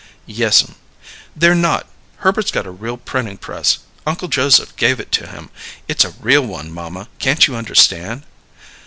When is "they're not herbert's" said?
1.35-2.49